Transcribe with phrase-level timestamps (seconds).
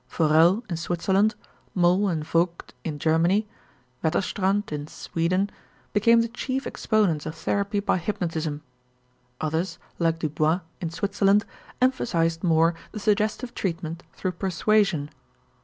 [0.07, 1.35] Forel in Switzerland,
[1.75, 3.47] Moll and Vogt in Germany,
[4.03, 5.47] Wetterstrand in Sweden
[5.93, 8.63] became the chief exponents of therapy by hypnotism.
[9.41, 11.45] Others, like Dubois, in Switzerland,
[11.79, 15.11] emphasized more the suggestive treatment through persuasion.